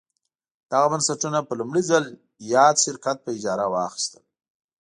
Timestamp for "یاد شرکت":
2.53-3.17